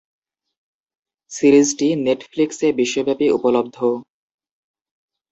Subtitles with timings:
[1.31, 3.77] সিরিজটি নেটফ্লিক্সে বিশ্বব্যাপী উপলব্ধ।